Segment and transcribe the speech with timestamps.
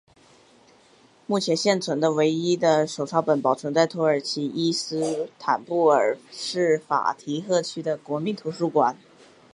[1.27, 8.97] 目前现存唯一的手抄本保存在土耳其伊斯坦布尔市法提赫区的国民图书馆。